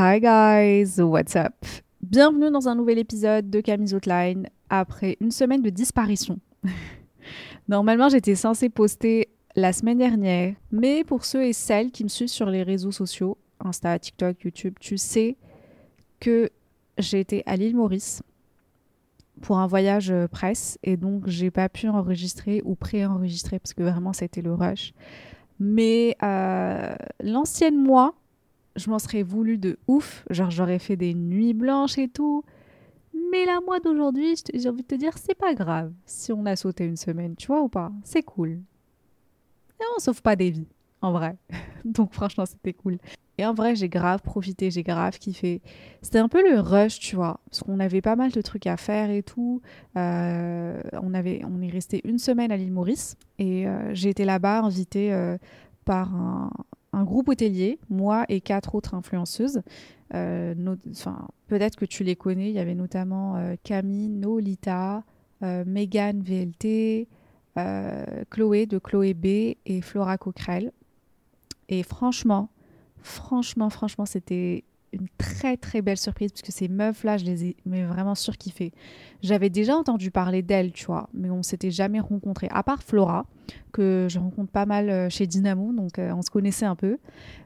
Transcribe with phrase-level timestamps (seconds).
[0.00, 1.54] Hi guys, what's up?
[2.00, 6.38] Bienvenue dans un nouvel épisode de Camille's Outline après une semaine de disparition.
[7.68, 12.28] Normalement, j'étais censée poster la semaine dernière, mais pour ceux et celles qui me suivent
[12.28, 15.36] sur les réseaux sociaux, Insta, TikTok, YouTube, tu sais
[16.20, 16.48] que
[16.98, 18.22] j'ai été à l'île Maurice
[19.40, 23.82] pour un voyage euh, presse et donc j'ai pas pu enregistrer ou pré-enregistrer parce que
[23.82, 24.92] vraiment c'était le rush.
[25.58, 28.14] Mais euh, l'ancienne moi,
[28.78, 32.44] je m'en serais voulu de ouf, genre j'aurais fait des nuits blanches et tout.
[33.30, 36.56] Mais la moi d'aujourd'hui, j'ai envie de te dire, c'est pas grave si on a
[36.56, 38.60] sauté une semaine, tu vois ou pas C'est cool.
[39.80, 40.68] Et on sauve pas des vies,
[41.02, 41.36] en vrai.
[41.84, 42.98] Donc franchement, c'était cool.
[43.38, 45.62] Et en vrai, j'ai grave profité, j'ai grave kiffé.
[46.02, 48.76] C'était un peu le rush, tu vois, parce qu'on avait pas mal de trucs à
[48.76, 49.62] faire et tout.
[49.96, 54.24] Euh, on, avait, on est resté une semaine à l'île Maurice et euh, j'ai été
[54.24, 55.38] là-bas invitée euh,
[55.84, 56.50] par un,
[56.92, 59.62] un groupe hôtelier, moi et quatre autres influenceuses.
[60.14, 60.54] Euh,
[61.48, 65.04] Peut-être que tu les connais, il y avait notamment euh, Camille, Nolita,
[65.42, 67.08] euh, Megan VLT,
[68.30, 70.72] Chloé de Chloé B et Flora Coquerel.
[71.68, 72.50] Et franchement,
[73.02, 77.56] franchement, franchement, c'était une très très belle surprise parce que ces meufs-là, je les ai
[77.66, 78.72] mais vraiment surkiffées.
[79.22, 82.48] J'avais déjà entendu parler d'elles, tu vois, mais on s'était jamais rencontrés.
[82.50, 83.26] À part Flora,
[83.72, 86.98] que je rencontre pas mal euh, chez Dynamo, donc euh, on se connaissait un peu.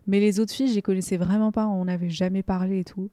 [0.06, 3.10] Mais les autres filles, je les connaissais vraiment pas, on n'avait jamais parlé et tout.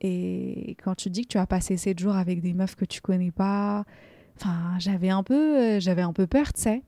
[0.00, 3.00] Et quand tu dis que tu as passé 7 jours avec des meufs que tu
[3.00, 3.84] connais pas,
[4.36, 6.82] enfin, j'avais un peu, euh, j'avais un peu peur, tu sais.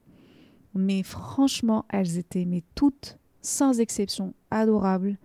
[0.74, 5.19] Mais franchement, elles étaient mais toutes, sans exception, adorables,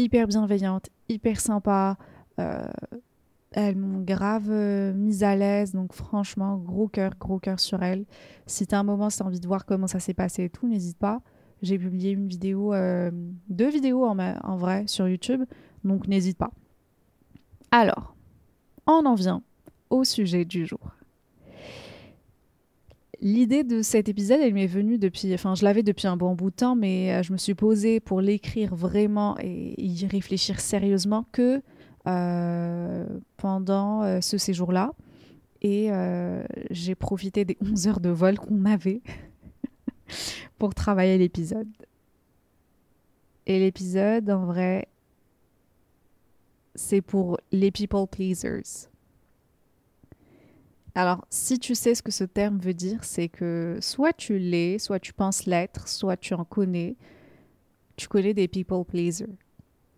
[0.00, 1.96] hyper bienveillantes, hyper sympas.
[2.38, 2.66] euh,
[3.52, 8.04] elles m'ont grave euh, mise à l'aise, donc franchement, gros cœur, gros cœur sur elles.
[8.46, 10.68] Si t'as un moment, si t'as envie de voir comment ça s'est passé et tout,
[10.68, 11.20] n'hésite pas.
[11.60, 13.10] J'ai publié une vidéo, euh,
[13.48, 15.42] deux vidéos en vrai sur YouTube,
[15.84, 16.52] donc n'hésite pas.
[17.72, 18.14] Alors,
[18.86, 19.42] on en vient
[19.90, 20.92] au sujet du jour.
[23.22, 26.50] L'idée de cet épisode, elle m'est venue depuis, enfin, je l'avais depuis un bon bout
[26.50, 31.26] de temps, mais euh, je me suis posée pour l'écrire vraiment et y réfléchir sérieusement
[31.30, 31.60] que
[32.06, 34.92] euh, pendant euh, ce séjour-là.
[35.62, 35.90] Et
[36.70, 39.02] j'ai profité des 11 heures de vol qu'on avait
[40.58, 41.68] pour travailler l'épisode.
[43.44, 44.88] Et l'épisode, en vrai,
[46.74, 48.89] c'est pour les people pleasers.
[50.94, 54.78] Alors, si tu sais ce que ce terme veut dire, c'est que soit tu l'es,
[54.78, 56.96] soit tu penses l'être, soit tu en connais.
[57.96, 59.28] Tu connais des people pleasers.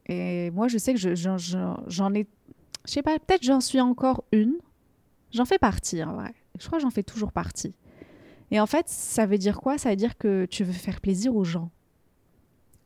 [0.06, 2.26] Et moi, je sais que je- j'en j'en- j'en ai.
[2.86, 4.54] Je sais pas, peut-être j'en suis encore une.
[5.32, 6.34] J'en fais partie, en vrai.
[6.58, 7.74] Je crois que j'en fais toujours partie.
[8.50, 9.78] Et en fait, ça veut dire quoi?
[9.78, 11.70] Ça veut dire que tu veux faire plaisir aux gens.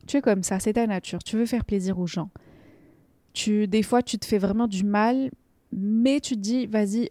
[0.05, 1.19] Tu es comme ça, c'est ta nature.
[1.23, 2.29] Tu veux faire plaisir aux gens.
[3.33, 5.29] Tu, des fois, tu te fais vraiment du mal,
[5.73, 7.09] mais tu te dis, vas-y,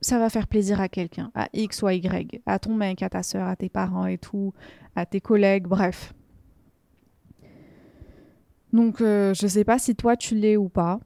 [0.00, 3.08] ça va faire plaisir à quelqu'un, à X ou à Y, à ton mec, à
[3.08, 4.52] ta soeur, à tes parents et tout,
[4.94, 6.14] à tes collègues, bref.
[8.72, 11.00] Donc, euh, je sais pas si toi tu l'es ou pas,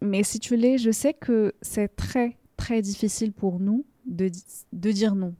[0.00, 4.30] mais si tu l'es, je sais que c'est très, très difficile pour nous de,
[4.72, 5.34] de dire non.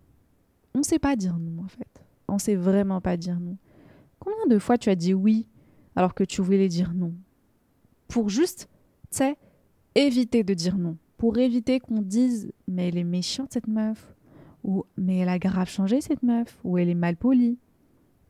[0.74, 2.04] On sait pas dire non, en fait.
[2.28, 3.56] On sait vraiment pas dire non.
[4.18, 5.46] Combien de fois tu as dit oui
[5.96, 7.12] alors que tu voulais dire non?
[8.08, 8.68] Pour juste,
[9.10, 9.36] tu sais,
[9.94, 10.96] éviter de dire non.
[11.22, 14.12] Pour éviter qu'on dise mais elle est méchante cette meuf
[14.64, 17.60] ou mais elle a grave changé cette meuf ou elle est mal polie.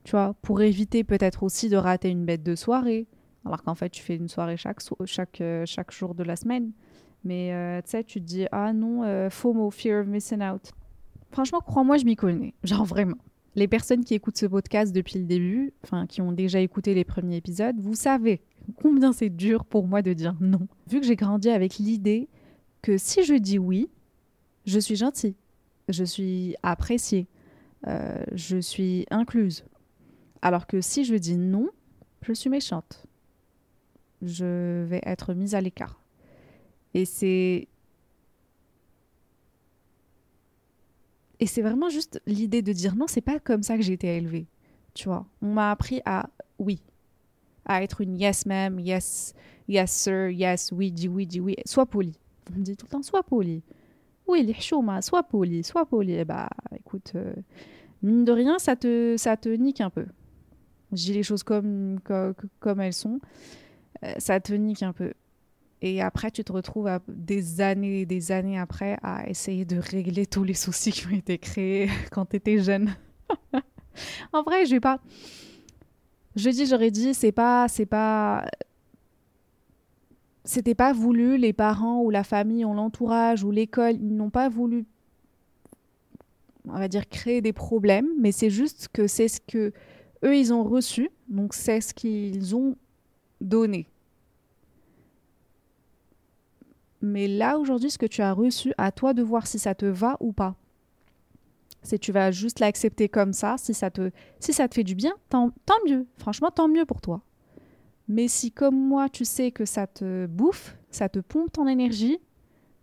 [0.04, 3.06] Tu vois, pour éviter peut-être aussi de rater une bête de soirée
[3.46, 6.72] alors qu'en fait tu fais une soirée chaque chaque euh, chaque jour de la semaine.
[7.24, 10.70] Mais euh, tu sais, tu te dis ah non, euh, FOMO, fear of missing out.
[11.30, 12.52] Franchement, crois-moi, je m'y connais.
[12.62, 13.16] Genre vraiment.
[13.54, 17.04] Les personnes qui écoutent ce podcast depuis le début, enfin qui ont déjà écouté les
[17.04, 18.42] premiers épisodes, vous savez
[18.76, 20.68] combien c'est dur pour moi de dire non.
[20.90, 22.28] Vu que j'ai grandi avec l'idée
[22.82, 23.88] que si je dis oui,
[24.66, 25.36] je suis gentille,
[25.88, 27.28] je suis appréciée,
[27.86, 29.64] euh, je suis incluse.
[30.42, 31.70] Alors que si je dis non,
[32.22, 33.06] je suis méchante.
[34.20, 36.00] Je vais être mise à l'écart.
[36.94, 37.68] Et c'est
[41.40, 44.16] Et c'est vraiment juste l'idée de dire non, c'est pas comme ça que j'ai été
[44.16, 44.46] élevée.
[44.94, 46.30] Tu vois, on m'a appris à
[46.60, 46.80] oui,
[47.64, 49.34] à être une yes ma'am, yes,
[49.66, 51.56] yes sir, yes, oui, dis oui, dis oui.
[51.66, 52.16] Sois poli.
[52.50, 53.62] On me dit tout le temps, sois poli.
[54.26, 56.24] Oui, les chouma, sois poli, sois poli.
[56.24, 57.34] Bah écoute, euh,
[58.02, 60.06] mine de rien, ça te, ça te nique un peu.
[60.92, 63.20] Je dis les choses comme, comme, comme elles sont.
[64.04, 65.12] Euh, ça te nique un peu.
[65.80, 70.26] Et après, tu te retrouves des années et des années après à essayer de régler
[70.26, 72.94] tous les soucis qui ont été créés quand tu étais jeune.
[74.32, 75.00] en vrai, je vais pas.
[76.36, 78.46] Je dis, j'aurais dit, c'est pas, c'est pas,
[80.44, 81.36] c'était pas voulu.
[81.36, 84.86] Les parents ou la famille ou l'entourage ou l'école, ils n'ont pas voulu,
[86.68, 88.08] on va dire, créer des problèmes.
[88.18, 89.72] Mais c'est juste que c'est ce que
[90.24, 92.76] eux ils ont reçu, donc c'est ce qu'ils ont
[93.40, 93.86] donné.
[97.00, 99.86] Mais là, aujourd'hui, ce que tu as reçu, à toi de voir si ça te
[99.86, 100.54] va ou pas.
[101.82, 104.94] Si tu vas juste l'accepter comme ça, si ça te, si ça te fait du
[104.94, 106.06] bien, tant, tant mieux.
[106.18, 107.20] Franchement, tant mieux pour toi.
[108.08, 112.18] Mais si, comme moi, tu sais que ça te bouffe, ça te pompe ton énergie,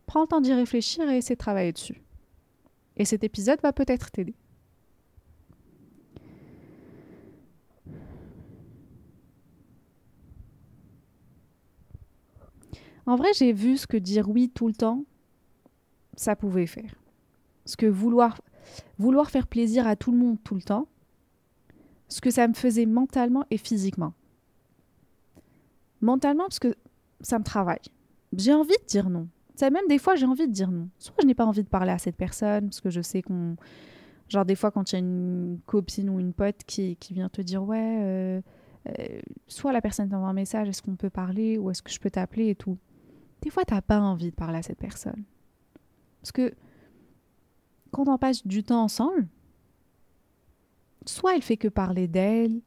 [0.06, 2.02] prends le temps d'y réfléchir et essaie de travailler dessus.
[2.98, 4.36] Et cet épisode va peut-être t'aider.
[13.06, 15.04] En vrai, j'ai vu ce que dire oui tout le temps,
[16.16, 16.94] ça pouvait faire.
[17.66, 18.40] Ce que vouloir,
[19.00, 20.88] vouloir faire plaisir à tout le monde tout le temps,
[22.08, 24.14] ce que ça me faisait mentalement et physiquement.
[26.02, 26.76] Mentalement, parce que
[27.22, 27.80] ça me travaille.
[28.34, 29.28] J'ai envie de dire non.
[29.56, 30.90] Ça, même des fois, j'ai envie de dire non.
[30.98, 33.56] Soit je n'ai pas envie de parler à cette personne, parce que je sais qu'on.
[34.30, 37.30] Genre, des fois, quand il y a une copine ou une pote qui, qui vient
[37.30, 38.42] te dire, ouais, euh,
[38.88, 42.00] euh, soit la personne t'envoie un message, est-ce qu'on peut parler, ou est-ce que je
[42.00, 42.78] peux t'appeler et tout
[43.42, 45.24] des fois, tu n'as pas envie de parler à cette personne.
[46.22, 46.54] Parce que
[47.92, 49.28] quand on passe du temps ensemble,
[51.06, 52.62] soit elle fait que parler d'elle,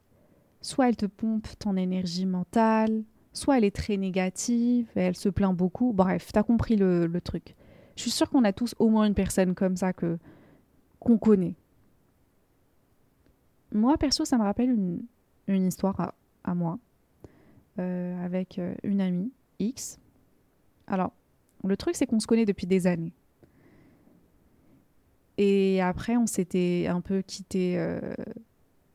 [0.60, 5.56] soit elle te pompe ton énergie mentale, soit elle est très négative elle se plaint
[5.56, 5.92] beaucoup.
[5.92, 7.54] Bref, tu as compris le, truc.
[7.96, 10.18] Je suis sûre qu'on a tous au moins une personne comme ça que
[10.98, 11.54] qu'on connaît.
[13.72, 14.70] Moi, perso, ça me rappelle
[15.48, 16.14] une, histoire
[16.44, 16.78] à, moi
[17.78, 19.98] euh, avec euh, une amie X
[20.86, 21.12] alors,
[21.64, 23.12] le truc, c'est qu'on se connaît depuis des années.
[25.38, 28.00] Et après, on s'était un peu quitté, euh,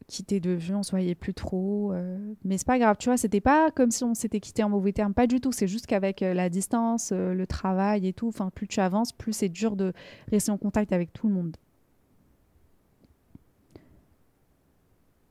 [0.07, 1.91] quitté de vue, on se voyait plus trop.
[1.93, 2.17] Euh.
[2.43, 4.93] mais c'est pas grave, tu vois, c'était pas comme si on s'était quitté en mauvais
[4.93, 5.51] termes, pas du tout.
[5.51, 9.11] C'est juste qu'avec euh, la distance, euh, le travail et tout, enfin, plus tu avances,
[9.11, 9.93] plus c'est dur de
[10.31, 11.57] rester en contact avec tout le monde.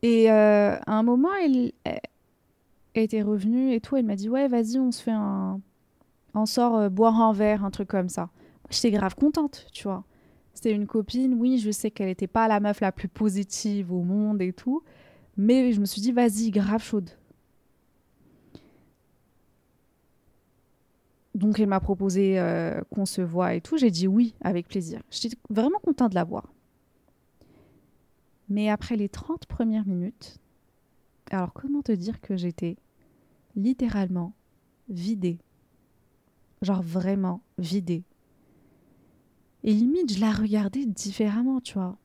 [0.02, 1.72] Et à un moment, elle,
[2.94, 5.60] était revenue et tout, elle m'a dit Ouais, vas-y, on se fait un,
[6.36, 8.28] on sort euh, boire un verre, un truc comme ça.
[8.70, 10.04] J'étais grave contente, tu vois.
[10.56, 14.02] C'était une copine, oui, je sais qu'elle n'était pas la meuf la plus positive au
[14.02, 14.82] monde et tout,
[15.36, 17.10] mais je me suis dit, vas-y, grave chaude.
[21.34, 23.76] Donc elle m'a proposé euh, qu'on se voit et tout.
[23.76, 25.02] J'ai dit oui, avec plaisir.
[25.10, 26.50] J'étais vraiment contente de la voir.
[28.48, 30.38] Mais après les 30 premières minutes,
[31.30, 32.78] alors comment te dire que j'étais
[33.56, 34.32] littéralement
[34.88, 35.36] vidée?
[36.62, 38.04] Genre vraiment vidée.
[39.66, 41.98] Et limite, je la regardais différemment, tu vois.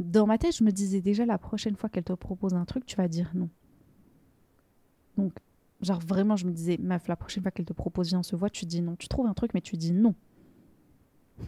[0.00, 2.84] Dans ma tête, je me disais déjà la prochaine fois qu'elle te propose un truc,
[2.84, 3.48] tu vas dire non.
[5.16, 5.32] Donc,
[5.80, 8.34] genre vraiment, je me disais, meuf, la prochaine fois qu'elle te propose, viens, on se
[8.34, 8.96] voit, tu dis non.
[8.96, 10.16] Tu trouves un truc, mais tu dis non.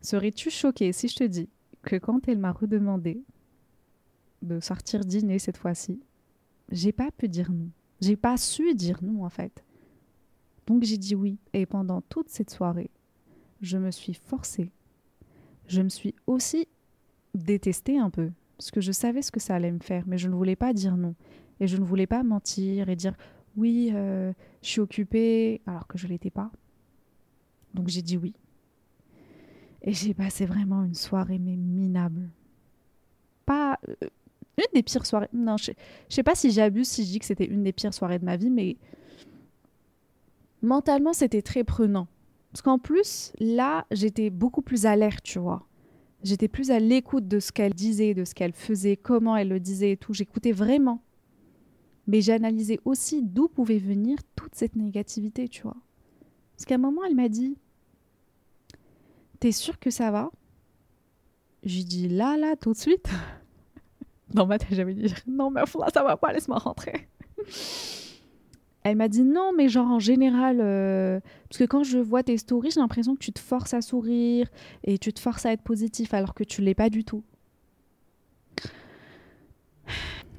[0.00, 1.48] Serais-tu choquée si je te dis
[1.82, 3.20] que quand elle m'a redemandé
[4.42, 6.00] de sortir dîner cette fois-ci,
[6.70, 7.68] j'ai pas pu dire non.
[8.00, 9.65] J'ai pas su dire non en fait.
[10.66, 11.38] Donc j'ai dit oui.
[11.52, 12.90] Et pendant toute cette soirée,
[13.60, 14.70] je me suis forcée.
[15.66, 16.68] Je me suis aussi
[17.34, 18.30] détestée un peu.
[18.56, 20.04] Parce que je savais ce que ça allait me faire.
[20.06, 21.14] Mais je ne voulais pas dire non.
[21.60, 23.14] Et je ne voulais pas mentir et dire
[23.56, 24.32] oui, euh,
[24.62, 26.50] je suis occupée, alors que je ne l'étais pas.
[27.74, 28.34] Donc j'ai dit oui.
[29.82, 32.28] Et j'ai passé vraiment une soirée mais minable.
[33.44, 33.78] Pas.
[33.88, 34.08] Euh,
[34.58, 35.28] une des pires soirées.
[35.34, 35.72] Non, je,
[36.08, 38.24] je sais pas si j'abuse si je dis que c'était une des pires soirées de
[38.24, 38.76] ma vie, mais
[40.62, 42.08] mentalement, c'était très prenant.
[42.52, 45.66] Parce qu'en plus, là, j'étais beaucoup plus alerte, tu vois.
[46.22, 49.60] J'étais plus à l'écoute de ce qu'elle disait, de ce qu'elle faisait, comment elle le
[49.60, 50.14] disait et tout.
[50.14, 51.02] J'écoutais vraiment.
[52.06, 55.76] Mais j'analysais aussi d'où pouvait venir toute cette négativité, tu vois.
[56.56, 57.58] Parce qu'à un moment, elle m'a dit
[59.40, 60.30] T'es sûr que ça va?
[61.62, 63.08] J'ai dit là, là, tout de suite.
[64.32, 67.08] Dans ma tête, j'avais dit non, mais là, ça va pas, laisse-moi rentrer.
[68.88, 72.38] Elle m'a dit non, mais genre en général, euh, parce que quand je vois tes
[72.38, 74.48] stories, j'ai l'impression que tu te forces à sourire
[74.84, 77.24] et tu te forces à être positif alors que tu l'es pas du tout.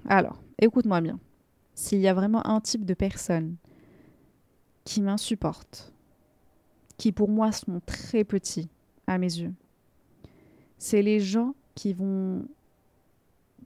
[0.08, 1.20] Alors, écoute-moi bien.
[1.74, 3.58] S'il y a vraiment un type de personne
[4.86, 5.92] qui m'insupporte,
[6.96, 8.70] qui pour moi sont très petits
[9.08, 9.54] à mes yeux,
[10.78, 12.46] c'est les gens qui vont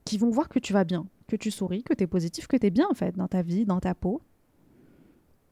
[0.04, 2.56] qui vont voir que tu vas bien, que tu souris, que tu es positif, que
[2.56, 4.20] tu es bien en fait dans ta vie, dans ta peau,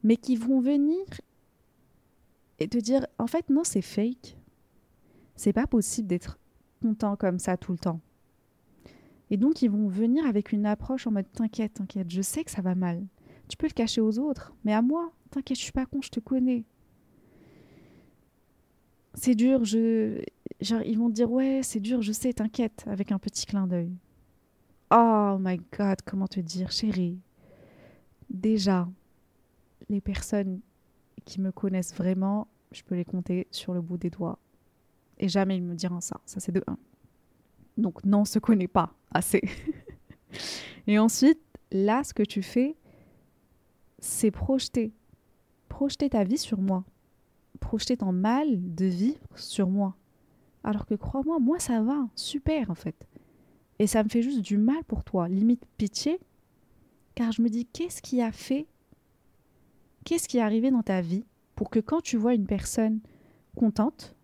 [0.02, 1.04] mais qui vont venir
[2.58, 4.36] et te dire en fait non, c'est fake.
[5.36, 6.38] C'est pas possible d'être
[6.82, 8.00] content comme ça tout le temps.
[9.30, 12.50] Et donc ils vont venir avec une approche en mode t'inquiète, t'inquiète, je sais que
[12.50, 13.04] ça va mal.
[13.48, 16.10] Tu peux le cacher aux autres, mais à moi, t'inquiète, je suis pas con, je
[16.10, 16.64] te connais.
[19.14, 20.22] C'est dur, je
[20.60, 23.92] genre ils vont dire ouais, c'est dur, je sais, t'inquiète avec un petit clin d'œil.
[24.92, 27.18] Oh my god, comment te dire, chérie.
[28.28, 28.88] Déjà,
[29.90, 30.60] les personnes
[31.24, 34.38] qui me connaissent vraiment, je peux les compter sur le bout des doigts.
[35.18, 36.20] Et jamais ils me diront ça.
[36.24, 36.78] Ça, c'est de un.
[37.76, 39.42] Donc, non, on se connaît pas assez.
[40.86, 41.40] Et ensuite,
[41.72, 42.76] là, ce que tu fais,
[43.98, 44.94] c'est projeter.
[45.68, 46.84] Projeter ta vie sur moi.
[47.58, 49.96] Projeter ton mal de vivre sur moi.
[50.62, 52.08] Alors que crois-moi, moi, ça va.
[52.14, 52.96] Super, en fait.
[53.78, 55.28] Et ça me fait juste du mal pour toi.
[55.28, 56.20] Limite pitié.
[57.14, 58.66] Car je me dis, qu'est-ce qui a fait
[60.10, 61.24] Qu'est-ce qui est arrivé dans ta vie
[61.54, 62.98] pour que quand tu vois une personne
[63.54, 64.16] contente,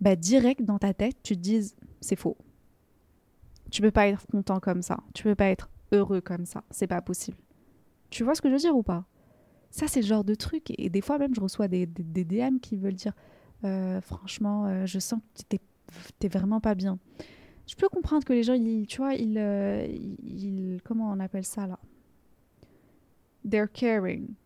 [0.00, 2.36] bah direct dans ta tête, tu te dises c'est faux.
[3.72, 5.00] Tu peux pas être content comme ça.
[5.12, 6.62] Tu peux pas être heureux comme ça.
[6.70, 7.36] C'est pas possible.
[8.10, 9.06] Tu vois ce que je veux dire ou pas?
[9.72, 10.72] Ça, c'est le genre de truc.
[10.78, 13.14] Et des fois même, je reçois des, des, DM qui veulent dire
[13.64, 15.58] euh, franchement, euh, je sens que tu
[16.20, 17.00] t'es vraiment pas bien.
[17.66, 21.44] Je peux comprendre que les gens, ils, tu vois, ils, euh, ils, comment on appelle
[21.44, 21.80] ça là?
[23.44, 24.36] They're caring.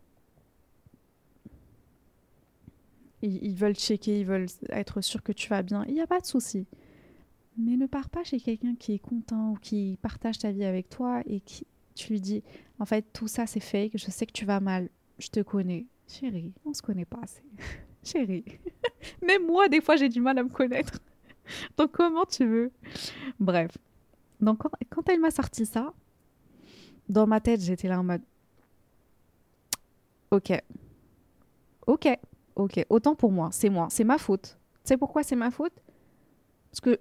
[3.24, 5.84] Ils, veulent checker, ils veulent être sûrs que tu vas bien.
[5.88, 6.66] Il n'y a pas de souci.
[7.56, 10.88] Mais ne pars pas chez quelqu'un qui est content ou qui partage ta vie avec
[10.88, 12.42] toi et qui tu lui dis
[12.80, 14.88] en fait tout ça c'est fake, je sais que tu vas mal,
[15.18, 15.86] je te connais.
[16.08, 17.42] Chérie, on se connaît pas assez.
[18.02, 18.44] Chérie.
[19.26, 20.98] Même moi des fois j'ai du mal à me connaître.
[21.78, 22.72] Donc comment tu veux?
[23.38, 23.78] Bref.
[24.40, 25.94] Donc quand elle m'a sorti ça,
[27.08, 28.22] dans ma tête, j'étais là en mode
[30.32, 30.52] OK.
[31.86, 32.08] OK.
[32.56, 34.58] Ok, autant pour moi, c'est moi, c'est ma faute.
[34.84, 35.82] Tu sais pourquoi c'est ma faute?
[36.70, 37.00] Parce que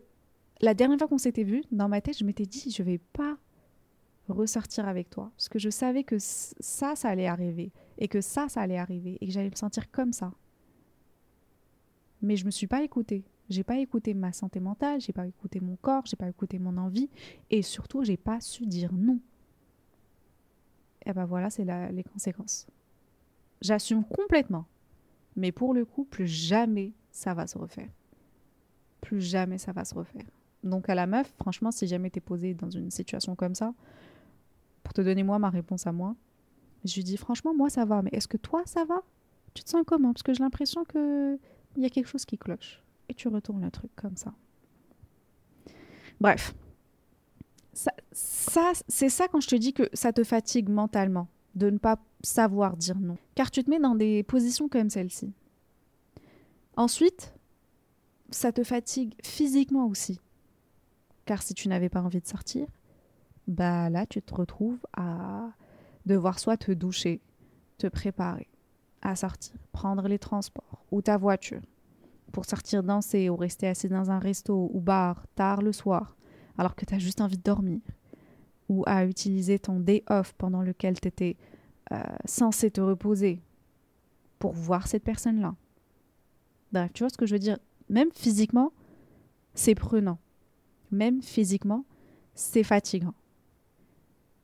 [0.61, 3.37] la dernière fois qu'on s'était vu, dans ma tête, je m'étais dit, je vais pas
[4.29, 5.31] ressortir avec toi.
[5.35, 7.71] Parce que je savais que ça, ça allait arriver.
[7.97, 9.17] Et que ça, ça allait arriver.
[9.21, 10.31] Et que j'allais me sentir comme ça.
[12.21, 13.25] Mais je me suis pas écoutée.
[13.49, 16.77] J'ai pas écouté ma santé mentale, j'ai pas écouté mon corps, j'ai pas écouté mon
[16.77, 17.09] envie.
[17.51, 19.19] Et surtout, j'ai pas su dire non.
[21.05, 22.67] Et ben voilà, c'est les conséquences.
[23.61, 24.65] J'assume complètement.
[25.35, 27.89] Mais pour le coup, plus jamais ça va se refaire.
[29.01, 30.25] Plus jamais ça va se refaire.
[30.63, 33.73] Donc à la meuf, franchement, si jamais t'es posé dans une situation comme ça,
[34.83, 36.15] pour te donner moi ma réponse à moi,
[36.85, 39.01] je lui dis franchement, moi ça va, mais est-ce que toi ça va?
[39.53, 40.13] Tu te sens comment?
[40.13, 41.37] Parce que j'ai l'impression que
[41.75, 42.83] il y a quelque chose qui cloche.
[43.09, 44.33] Et tu retournes le truc comme ça.
[46.21, 46.55] Bref.
[47.73, 51.77] Ça, ça c'est ça quand je te dis que ça te fatigue mentalement de ne
[51.77, 53.17] pas savoir dire non.
[53.35, 55.33] Car tu te mets dans des positions comme celle-ci.
[56.75, 57.33] Ensuite,
[58.29, 60.19] ça te fatigue physiquement aussi.
[61.25, 62.67] Car si tu n'avais pas envie de sortir,
[63.47, 65.51] bah là, tu te retrouves à
[66.05, 67.21] devoir soit te doucher,
[67.77, 68.49] te préparer
[69.01, 71.61] à sortir, prendre les transports ou ta voiture
[72.31, 76.15] pour sortir danser ou rester assis dans un resto ou bar tard le soir
[76.57, 77.81] alors que tu as juste envie de dormir
[78.73, 81.37] ou à utiliser ton day off pendant lequel tu étais
[81.91, 83.39] euh, censé te reposer
[84.39, 85.55] pour voir cette personne-là.
[86.71, 87.59] Bref, tu vois ce que je veux dire?
[87.89, 88.71] Même physiquement,
[89.53, 90.17] c'est prenant.
[90.91, 91.85] Même physiquement,
[92.33, 93.13] c'est fatigant.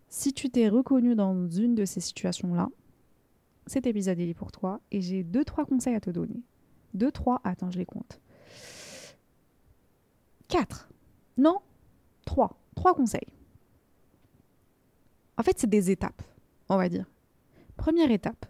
[0.09, 2.69] Si tu t'es reconnu dans une de ces situations-là,
[3.65, 6.41] cet épisode est pour toi et j'ai deux, trois conseils à te donner.
[6.93, 8.19] Deux, trois, attends, je les compte.
[10.47, 10.89] Quatre.
[11.37, 11.57] Non,
[12.25, 12.59] trois.
[12.75, 13.27] Trois conseils.
[15.39, 16.21] En fait, c'est des étapes,
[16.67, 17.05] on va dire.
[17.77, 18.45] Première étape.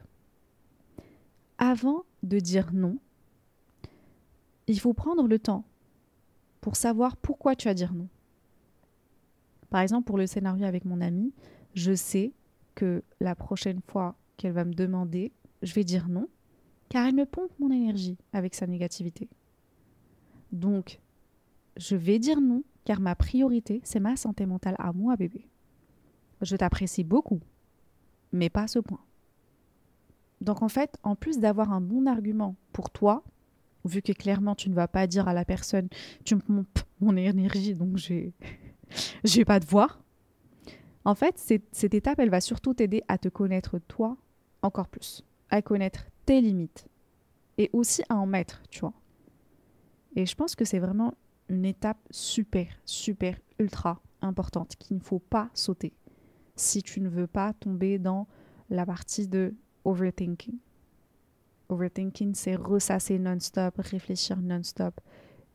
[1.59, 2.97] Avant de dire non,
[4.65, 5.65] il faut prendre le temps
[6.61, 8.07] pour savoir pourquoi tu vas dire non.
[9.69, 11.31] Par exemple, pour le scénario avec mon amie,
[11.75, 12.31] je sais
[12.73, 15.31] que la prochaine fois qu'elle va me demander,
[15.61, 16.27] je vais dire non,
[16.89, 19.29] car elle me pompe mon énergie avec sa négativité.
[20.51, 20.99] Donc,
[21.77, 25.47] je vais dire non, car ma priorité, c'est ma santé mentale à moi, bébé.
[26.41, 27.39] Je t'apprécie beaucoup,
[28.31, 29.01] mais pas à ce point.
[30.41, 33.23] Donc en fait, en plus d'avoir un bon argument pour toi,
[33.85, 35.87] vu que clairement tu ne vas pas dire à la personne
[36.25, 38.33] tu me pompes mon énergie donc j'ai
[39.23, 39.97] j'ai pas de voix.
[41.05, 41.37] En fait,
[41.71, 44.17] cette étape, elle va surtout t'aider à te connaître toi
[44.61, 46.87] encore plus, à connaître tes limites
[47.57, 48.93] et aussi à en mettre, tu vois.
[50.15, 51.13] Et je pense que c'est vraiment
[51.47, 55.93] une étape super, super, ultra importante qu'il ne faut pas sauter
[56.59, 58.27] si tu ne veux pas tomber dans
[58.69, 60.57] la partie de overthinking.
[61.69, 64.99] Overthinking, c'est ressasser non-stop, réfléchir non-stop.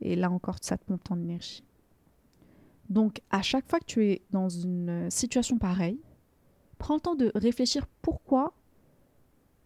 [0.01, 1.65] Et là encore, ça te pompe ton énergie.
[2.89, 6.01] Donc, à chaque fois que tu es dans une situation pareille,
[6.79, 8.55] prends le temps de réfléchir pourquoi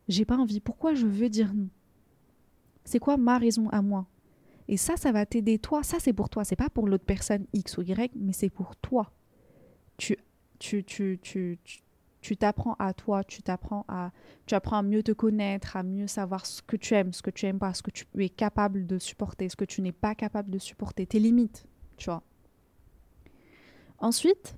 [0.08, 1.68] j'ai pas envie, pourquoi je veux dire non.
[2.84, 4.06] C'est quoi ma raison à moi?
[4.68, 5.82] Et ça, ça va t'aider toi.
[5.82, 6.44] Ça, c'est pour toi.
[6.44, 9.10] C'est pas pour l'autre personne X ou Y, mais c'est pour toi.
[9.96, 10.16] Tu,
[10.58, 11.82] tu, tu, tu, tu
[12.20, 14.10] tu t'apprends à toi, tu t'apprends à,
[14.46, 17.30] tu apprends à mieux te connaître, à mieux savoir ce que tu aimes, ce que
[17.30, 20.14] tu aimes pas, ce que tu es capable de supporter, ce que tu n'es pas
[20.14, 22.22] capable de supporter, tes limites, tu vois.
[23.98, 24.56] Ensuite,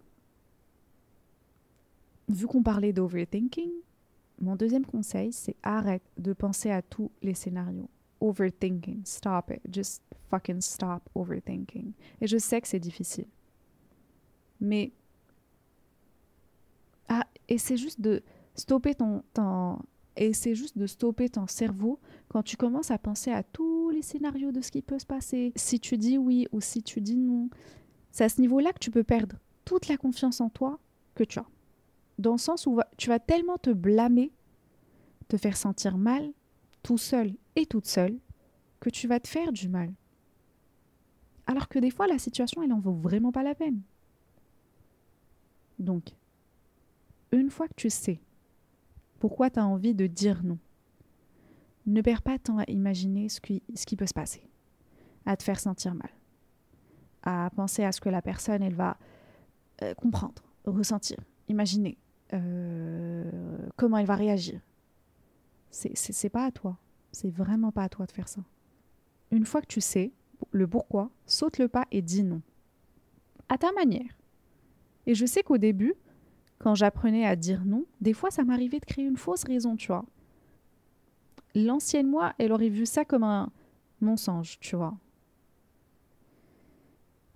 [2.29, 3.71] vu qu'on parlait d'overthinking,
[4.41, 7.91] mon deuxième conseil, c'est arrête de penser à tous les scénarios.
[8.21, 11.93] Overthinking, stop it, just fucking stop overthinking.
[12.21, 13.27] Et je sais que c'est difficile.
[14.61, 14.93] Mais
[17.11, 18.23] ah, et c'est juste de
[18.55, 19.23] stopper ton,
[20.17, 21.99] et c'est juste de stopper ton cerveau
[22.29, 25.53] quand tu commences à penser à tous les scénarios de ce qui peut se passer.
[25.57, 27.51] Si tu dis oui ou si tu dis non,
[28.13, 30.79] c'est à ce niveau-là que tu peux perdre toute la confiance en toi
[31.17, 31.47] que tu as.
[32.19, 34.31] Dans le sens où tu vas tellement te blâmer,
[35.27, 36.33] te faire sentir mal,
[36.85, 38.19] tout seul et toute seule,
[38.79, 39.93] que tu vas te faire du mal.
[41.47, 43.81] Alors que des fois, la situation, elle en vaut vraiment pas la peine.
[45.81, 46.15] Donc,
[47.33, 48.21] une fois que tu sais
[49.19, 50.59] pourquoi tu as envie de dire non,
[51.87, 54.43] ne perds pas temps à imaginer ce qui, ce qui peut se passer,
[55.27, 56.11] à te faire sentir mal,
[57.23, 58.97] à penser à ce que la personne, elle va
[59.83, 61.99] euh, comprendre, ressentir, imaginer
[62.33, 64.61] euh, comment elle va réagir.
[65.71, 66.79] C'est pas à toi.
[67.13, 68.41] C'est vraiment pas à toi de faire ça.
[69.31, 70.13] Une fois que tu sais
[70.53, 72.41] le pourquoi, saute le pas et dis non.
[73.49, 74.17] À ta manière.
[75.07, 75.95] Et je sais qu'au début,
[76.61, 79.89] quand j'apprenais à dire non, des fois ça m'arrivait de créer une fausse raison, tu
[79.89, 80.05] vois.
[81.55, 83.51] L'ancienne moi, elle aurait vu ça comme un
[84.01, 84.95] mensonge, tu vois.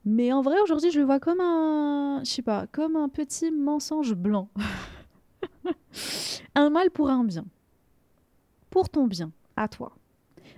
[0.04, 3.50] Mais en vrai, aujourd'hui, je le vois comme un, je sais pas, comme un petit
[3.50, 4.50] mensonge blanc.
[6.54, 7.46] un mal pour un bien.
[8.68, 9.96] Pour ton bien, à toi.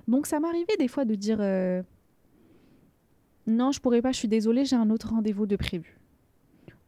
[0.08, 1.82] Donc ça m'arrivait des fois de dire euh,
[3.46, 5.95] non, je pourrais pas, je suis désolée, j'ai un autre rendez-vous de prévu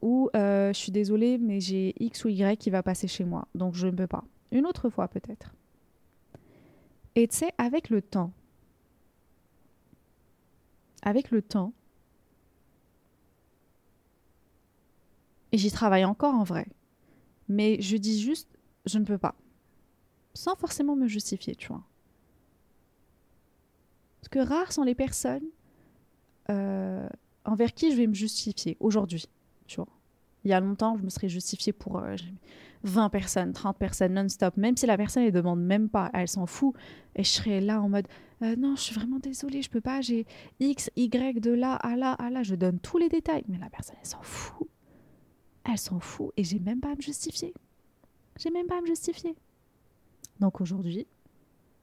[0.01, 3.49] ou euh, je suis désolée, mais j'ai X ou Y qui va passer chez moi,
[3.55, 4.25] donc je ne peux pas.
[4.53, 5.55] Une autre fois peut-être.
[7.15, 8.33] Et tu sais, avec le temps,
[11.03, 11.73] avec le temps,
[15.51, 16.69] et j'y travaille encore en vrai,
[17.49, 18.49] mais je dis juste,
[18.87, 19.35] je ne peux pas,
[20.35, 21.83] sans forcément me justifier, tu vois.
[24.21, 25.47] Parce que rares sont les personnes
[26.51, 27.09] euh,
[27.45, 29.29] envers qui je vais me justifier aujourd'hui
[29.69, 29.89] tu vois.
[30.45, 32.01] Il y a longtemps, je me serais justifiée pour
[32.83, 36.29] 20 euh, personnes, 30 personnes non-stop, même si la personne ne demande même pas, elle
[36.29, 36.75] s'en fout.
[37.17, 38.09] Et je serais là en mode
[38.43, 40.27] euh, Non, je suis vraiment désolée, je peux pas, j'ai
[40.61, 43.45] X, Y de là à là à là, je donne tous les détails.
[43.49, 44.69] Mais la personne, elle s'en fout.
[45.65, 47.53] Elle s'en fout et j'ai même pas à me justifier.
[48.39, 49.35] J'ai même pas à me justifier.
[50.41, 51.07] Donc aujourd'hui,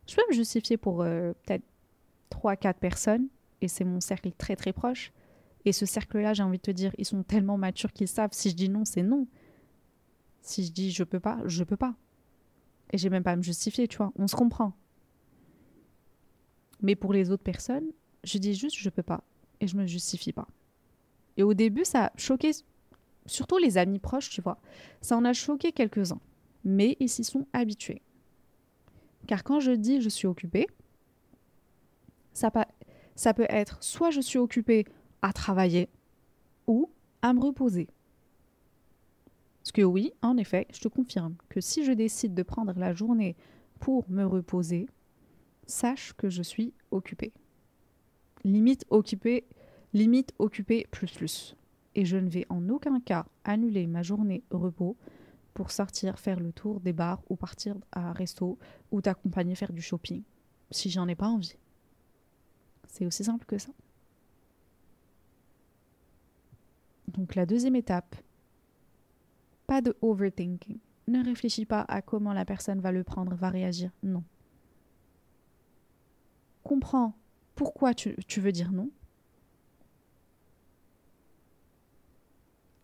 [0.08, 1.64] je peux me justifier pour euh, peut-être
[2.32, 3.28] 3-4 personnes,
[3.62, 5.12] et c'est mon cercle très très proche.
[5.66, 8.52] Et ce cercle-là, j'ai envie de te dire, ils sont tellement matures qu'ils savent si
[8.52, 9.28] je dis non, c'est non.
[10.42, 11.96] Si je dis je peux pas, je peux pas.
[12.94, 14.14] Et j'ai même pas à me justifier, tu vois.
[14.16, 14.74] On se comprend.
[16.82, 17.88] Mais pour les autres personnes,
[18.24, 19.24] je dis juste je peux pas.
[19.60, 20.48] Et je me justifie pas.
[21.38, 22.52] Et au début, ça a choqué
[23.26, 24.60] surtout les amis proches, tu vois.
[25.02, 26.22] Ça en a choqué quelques-uns.
[26.64, 28.04] Mais ils s'y sont habitués.
[29.26, 30.68] Car quand je dis je suis occupée,
[32.34, 32.52] ça,
[33.16, 34.86] ça peut être soit je suis occupée
[35.22, 35.90] à travailler
[36.68, 36.90] ou
[37.22, 37.88] à me reposer.
[39.60, 42.94] Parce que oui, en effet, je te confirme que si je décide de prendre la
[42.94, 43.36] journée
[43.80, 44.88] pour me reposer,
[45.66, 47.34] sache que je suis occupée.
[48.44, 49.48] Limite occupée,
[49.94, 51.56] limite occupée plus plus.
[51.96, 54.98] Et je ne vais en aucun cas annuler ma journée repos
[55.56, 58.60] pour sortir faire le tour des bars ou partir à un resto
[58.92, 60.22] ou t'accompagner faire du shopping
[60.70, 61.56] si j'en ai pas envie.
[62.88, 63.72] C'est aussi simple que ça.
[67.08, 68.16] Donc la deuxième étape,
[69.68, 70.78] pas de overthinking.
[71.08, 73.92] ne réfléchis pas à comment la personne va le prendre, va réagir.
[74.04, 74.24] Non.
[76.64, 77.16] Comprends
[77.56, 78.90] pourquoi tu, veux dire non.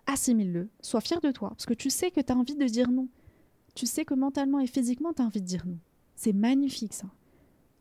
[0.06, 2.92] Assimile-le, sois fier de toi, parce que tu sais que tu as envie de dire
[2.92, 3.08] non.
[3.76, 5.80] Tu sais que mentalement et physiquement, tu as envie de dire non.
[6.16, 7.08] C'est magnifique ça.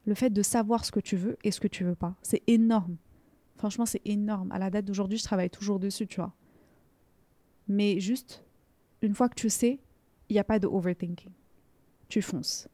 [0.07, 2.43] Le fait de savoir ce que tu veux et ce que tu veux pas, c'est
[2.47, 2.97] énorme.
[3.61, 4.51] Franchement, c'est énorme.
[4.53, 6.33] À la date d'aujourd'hui, je travaille toujours dessus, tu vois.
[7.69, 8.43] Mais juste,
[9.03, 9.79] une fois que tu sais,
[10.31, 11.31] il n'y a pas de overthinking.
[12.09, 12.69] Tu fonces.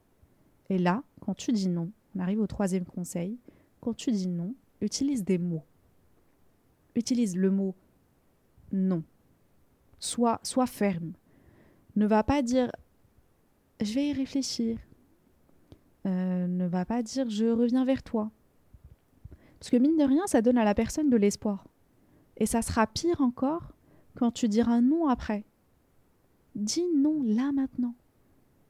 [0.71, 3.37] Et là, quand tu dis non, on arrive au troisième conseil.
[3.81, 5.65] Quand tu dis non, utilise des mots.
[6.95, 7.75] Utilise le mot
[8.71, 9.03] non.
[9.99, 11.15] Sois, sois ferme.
[11.97, 12.71] Ne va pas dire
[13.81, 14.79] je vais y réfléchir.
[16.07, 18.31] Euh, ne va pas dire je reviens vers toi.
[19.67, 21.67] Parce que mine de rien, ça donne à la personne de l'espoir.
[22.37, 23.73] Et ça sera pire encore
[24.15, 25.45] quand tu diras non après.
[26.55, 27.97] Dis non là maintenant.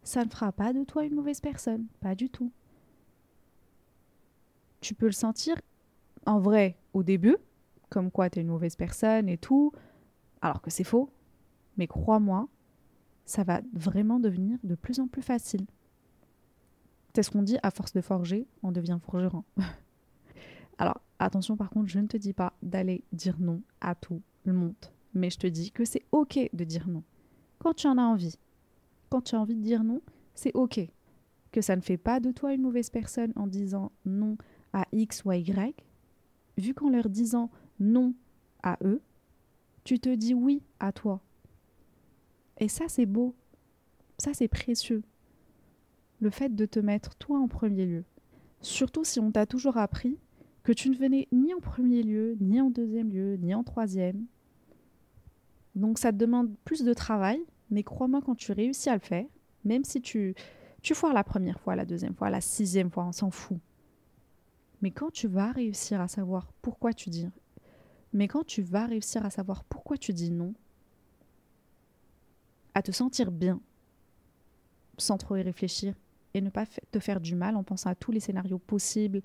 [0.05, 2.51] Ça ne fera pas de toi une mauvaise personne, pas du tout.
[4.81, 5.61] Tu peux le sentir
[6.25, 7.37] en vrai au début,
[7.91, 9.73] comme quoi tu es une mauvaise personne et tout,
[10.41, 11.11] alors que c'est faux.
[11.77, 12.49] Mais crois-moi,
[13.27, 15.67] ça va vraiment devenir de plus en plus facile.
[17.15, 19.45] C'est ce qu'on dit, à force de forger, on devient forgeron.
[20.79, 24.53] Alors, attention par contre, je ne te dis pas d'aller dire non à tout le
[24.53, 24.75] monde,
[25.15, 27.03] mais je te dis que c'est ok de dire non.
[27.59, 28.37] Quand tu en as envie,
[29.09, 30.03] quand tu as envie de dire non,
[30.35, 30.81] c'est ok.
[31.53, 34.37] Que ça ne fait pas de toi une mauvaise personne en disant non
[34.73, 35.75] à X ou à Y,
[36.59, 38.15] vu qu'en leur disant non
[38.63, 39.01] à eux,
[39.85, 41.23] tu te dis oui à toi.
[42.59, 43.35] Et ça, c'est beau.
[44.19, 45.03] Ça, c'est précieux.
[46.21, 48.05] Le fait de te mettre toi en premier lieu.
[48.61, 50.19] Surtout si on t'a toujours appris
[50.67, 54.27] que tu ne venais ni en premier lieu, ni en deuxième lieu, ni en troisième.
[55.77, 59.27] Donc ça te demande plus de travail, mais crois-moi quand tu réussis à le faire,
[59.63, 60.35] même si tu,
[60.83, 63.59] tu foires la première fois, la deuxième fois, la sixième fois, on s'en fout.
[64.83, 67.29] Mais quand tu vas réussir à savoir pourquoi tu dis,
[68.13, 70.53] mais quand tu vas réussir à savoir pourquoi tu dis non,
[72.75, 73.61] à te sentir bien,
[74.99, 75.95] sans trop y réfléchir,
[76.35, 79.23] et ne pas te faire du mal en pensant à tous les scénarios possibles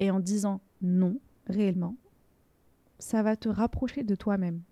[0.00, 1.96] et en disant non réellement,
[2.98, 4.62] ça va te rapprocher de toi-même.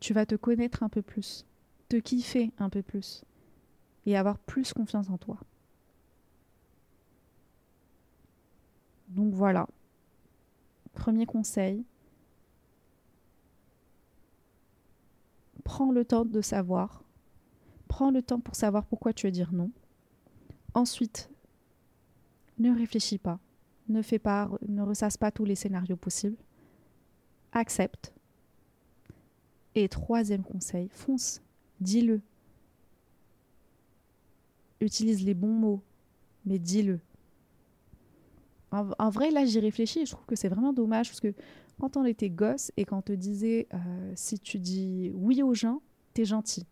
[0.00, 1.46] Tu vas te connaître un peu plus,
[1.88, 3.24] te kiffer un peu plus
[4.06, 5.38] et avoir plus confiance en toi.
[9.08, 9.68] Donc voilà.
[10.94, 11.84] Premier conseil,
[15.64, 17.04] prends le temps de savoir.
[17.88, 19.70] Prends le temps pour savoir pourquoi tu veux dire non.
[20.74, 21.30] Ensuite,
[22.58, 23.38] ne réfléchis pas.
[23.88, 26.36] Ne fais pas, ne ressasse pas tous les scénarios possibles.
[27.52, 28.12] Accepte.
[29.74, 31.42] Et troisième conseil, fonce.
[31.80, 32.20] Dis-le.
[34.80, 35.82] Utilise les bons mots,
[36.44, 37.00] mais dis-le.
[38.70, 41.34] En, vrai, là, j'y réfléchis et je trouve que c'est vraiment dommage parce que
[41.78, 45.82] quand on était gosse et qu'on te disait euh, si tu dis oui aux gens,
[46.14, 46.66] t'es gentil.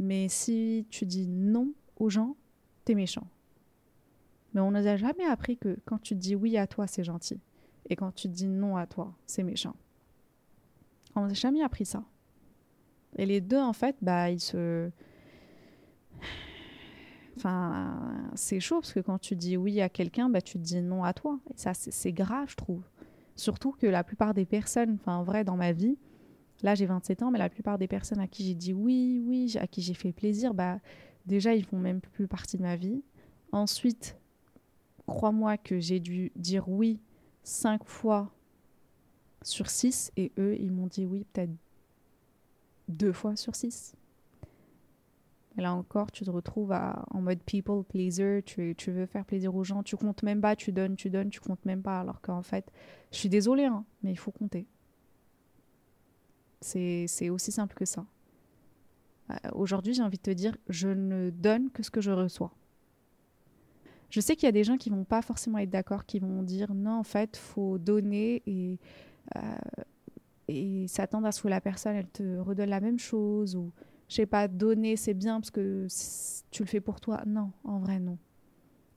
[0.00, 2.36] Mais si tu dis non aux gens,
[2.84, 3.28] t'es méchant.
[4.54, 7.40] Mais on nous a jamais appris que quand tu dis oui à toi, c'est gentil.
[7.88, 9.74] Et quand tu dis non à toi, c'est méchant.
[11.14, 12.04] On n'a jamais appris ça.
[13.16, 14.90] Et les deux, en fait, bah, ils se.
[17.36, 21.04] Enfin, c'est chaud parce que quand tu dis oui à quelqu'un, bah, tu dis non
[21.04, 21.40] à toi.
[21.52, 22.82] Et ça, c'est grave, je trouve.
[23.34, 25.96] Surtout que la plupart des personnes, enfin, en vrai, dans ma vie,
[26.62, 29.56] là, j'ai 27 ans, mais la plupart des personnes à qui j'ai dit oui, oui,
[29.58, 30.78] à qui j'ai fait plaisir, bah,
[31.26, 33.02] déjà, ils font même plus partie de ma vie.
[33.52, 34.19] Ensuite,
[35.10, 37.00] crois-moi que j'ai dû dire oui
[37.42, 38.32] cinq fois
[39.42, 41.50] sur six et eux, ils m'ont dit oui peut-être
[42.88, 43.96] deux fois sur six.
[45.58, 49.64] Et là encore, tu te retrouves en mode people pleaser, tu, veux faire plaisir aux
[49.64, 52.42] gens, tu comptes même pas, tu donnes, tu donnes, tu comptes même pas, alors qu'en
[52.42, 52.70] fait,
[53.10, 54.68] je suis désolée, hein, mais il faut compter.
[56.60, 58.06] C'est aussi simple que ça.
[59.30, 62.52] Euh, aujourd'hui, j'ai envie de te dire, je ne donne que ce que je reçois.
[64.10, 66.42] Je sais qu'il y a des gens qui vont pas forcément être d'accord, qui vont
[66.42, 68.78] dire non, en fait, faut donner et,
[69.36, 69.40] euh,
[70.48, 73.72] et s'attendre à ce que la personne, elle te redonne la même chose ou
[74.08, 75.86] je sais pas, donner c'est bien parce que
[76.50, 77.22] tu le fais pour toi.
[77.26, 78.18] Non, en vrai, non.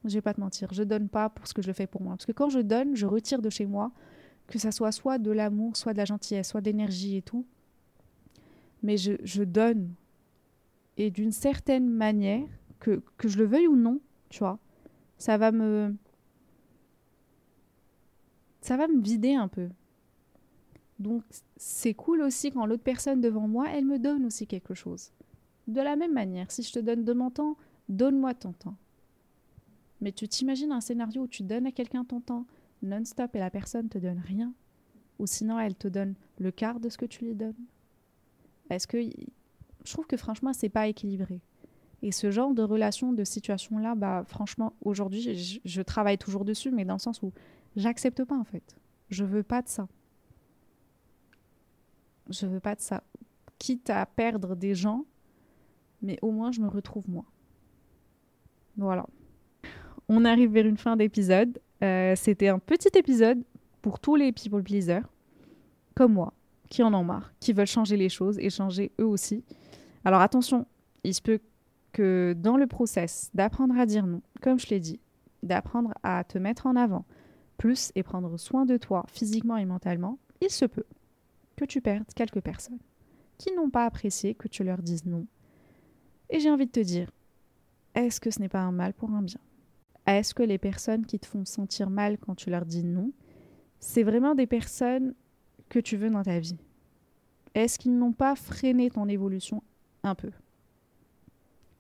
[0.05, 2.13] Je vais pas te mentir, je donne pas pour ce que je fais pour moi.
[2.13, 3.91] Parce que quand je donne, je retire de chez moi,
[4.47, 7.45] que ça soit soit de l'amour, soit de la gentillesse, soit d'énergie et tout.
[8.81, 9.93] Mais je, je donne.
[10.97, 12.47] Et d'une certaine manière,
[12.79, 14.59] que, que je le veuille ou non, tu vois,
[15.23, 15.95] ça va me.
[18.59, 19.69] Ça va me vider un peu.
[20.99, 21.23] Donc
[21.55, 25.11] c'est cool aussi quand l'autre personne devant moi, elle me donne aussi quelque chose.
[25.69, 27.55] De la même manière, si je te donne de mon temps,
[27.87, 28.75] donne-moi ton temps.
[30.01, 32.45] Mais tu t'imagines un scénario où tu donnes à quelqu'un ton temps
[32.81, 34.53] non-stop et la personne te donne rien?
[35.19, 37.65] Ou sinon elle te donne le quart de ce que tu lui donnes?
[38.69, 38.97] Est-ce que.
[39.01, 41.39] Je trouve que franchement, c'est pas équilibré.
[42.03, 46.83] Et ce genre de relation, de situation-là, bah, franchement, aujourd'hui, je, travaille toujours dessus, mais
[46.83, 47.31] dans le sens où
[47.77, 48.75] j'accepte pas, en fait.
[49.09, 49.87] Je veux pas de ça.
[52.29, 53.03] Je veux pas de ça.
[53.57, 55.05] Quitte à perdre des gens,
[56.01, 57.23] mais au moins je me retrouve moi.
[58.75, 59.05] Voilà.
[60.09, 61.57] On arrive vers une fin d'épisode.
[61.83, 63.41] Euh, C'était un petit épisode
[63.81, 65.07] pour tous les people pleasers,
[65.95, 66.33] comme moi,
[66.69, 69.45] qui en ont marre, qui veulent changer les choses et changer eux aussi.
[70.03, 70.65] Alors attention,
[71.05, 71.39] il se peut
[71.93, 74.99] que dans le process d'apprendre à dire non, comme je l'ai dit,
[75.43, 77.05] d'apprendre à te mettre en avant,
[77.57, 80.85] plus et prendre soin de toi physiquement et mentalement, il se peut
[81.55, 82.79] que tu perdes quelques personnes
[83.37, 85.25] qui n'ont pas apprécié que tu leur dises non.
[86.29, 87.11] Et j'ai envie de te dire,
[87.95, 89.39] est-ce que ce n'est pas un mal pour un bien?
[90.05, 93.11] Est-ce que les personnes qui te font sentir mal quand tu leur dis non,
[93.79, 95.13] c'est vraiment des personnes
[95.69, 96.57] que tu veux dans ta vie?
[97.53, 99.63] Est-ce qu'ils n'ont pas freiné ton évolution
[100.03, 100.31] un peu?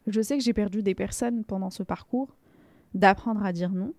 [0.07, 2.35] Je sais que j'ai perdu des personnes pendant ce parcours
[2.93, 3.93] d'apprendre à dire non.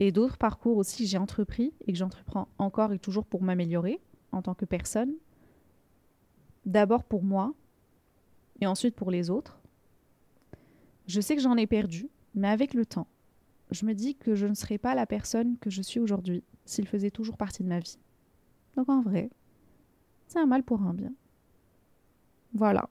[0.00, 4.00] Et d'autres parcours aussi que j'ai entrepris et que j'entreprends encore et toujours pour m'améliorer
[4.32, 5.14] en tant que personne.
[6.66, 7.54] D'abord pour moi
[8.60, 9.60] et ensuite pour les autres.
[11.06, 13.06] Je sais que j'en ai perdu, mais avec le temps,
[13.70, 16.88] je me dis que je ne serais pas la personne que je suis aujourd'hui s'il
[16.88, 17.98] faisait toujours partie de ma vie.
[18.76, 19.30] Donc en vrai,
[20.26, 21.12] c'est un mal pour un bien.
[22.54, 22.88] Voilà.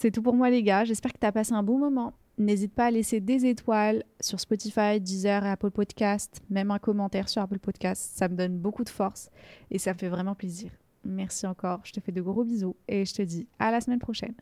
[0.00, 2.12] C'est tout pour moi les gars, j'espère que tu as passé un bon moment.
[2.38, 7.28] N'hésite pas à laisser des étoiles sur Spotify, Deezer et Apple Podcast, même un commentaire
[7.28, 9.28] sur Apple Podcast, ça me donne beaucoup de force
[9.72, 10.70] et ça me fait vraiment plaisir.
[11.02, 13.98] Merci encore, je te fais de gros bisous et je te dis à la semaine
[13.98, 14.34] prochaine.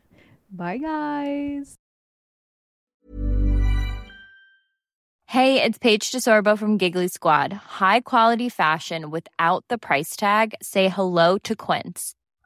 [0.51, 1.73] Bye guys!
[5.25, 7.51] Hey, it's Paige DeSorbo from Giggly Squad.
[7.81, 10.53] High quality fashion without the price tag.
[10.61, 12.13] Say hello to Quince.